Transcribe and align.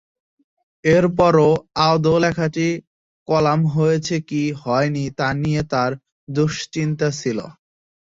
এরপরও 0.83 1.49
আদৌ 1.87 2.15
লেখাটি 2.23 2.67
কলাম 3.27 3.59
হয়েছে 3.75 4.15
কি 4.29 4.43
হয়নি 4.61 5.05
তা 5.17 5.27
নিয়ে 5.41 5.61
তার 5.71 5.91
দুশ্চিন্তা 6.27 7.07
ছিল। 7.19 7.39